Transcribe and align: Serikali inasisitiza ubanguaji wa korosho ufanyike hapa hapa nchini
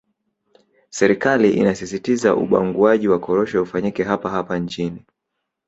Serikali 0.89 1.51
inasisitiza 1.53 2.35
ubanguaji 2.35 3.07
wa 3.07 3.19
korosho 3.19 3.61
ufanyike 3.63 4.03
hapa 4.03 4.29
hapa 4.29 4.59
nchini 4.59 5.05